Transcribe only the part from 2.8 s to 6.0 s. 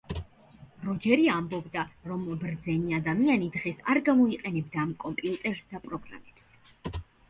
ადამიანი დღეს არ გამოიყენებდა ამ კომპიუტერს და